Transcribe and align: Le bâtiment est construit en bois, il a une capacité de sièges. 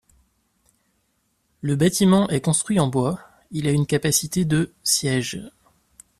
Le 1.61 1.75
bâtiment 1.75 2.27
est 2.29 2.41
construit 2.41 2.79
en 2.79 2.87
bois, 2.87 3.19
il 3.51 3.67
a 3.67 3.71
une 3.71 3.85
capacité 3.85 4.45
de 4.45 4.73
sièges. 4.83 5.47